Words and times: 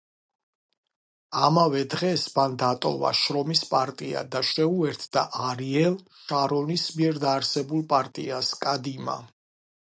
ამავე 1.47 1.81
დღეს 1.93 2.23
მან 2.37 2.55
დატოვა 2.63 3.11
შრომის 3.19 3.61
პარტია 3.73 4.23
და 4.37 4.41
შეუერთდა 4.53 5.23
არიელ 5.49 5.99
შარონის 6.23 6.87
მიერ 6.97 7.21
დაარსებულ 7.27 7.85
პარტიას 7.93 8.51
„კადიმა“. 8.65 9.21